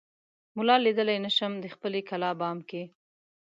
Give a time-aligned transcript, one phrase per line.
[0.55, 2.83] ملا ليدای نه شم دخپلې کلا بام کې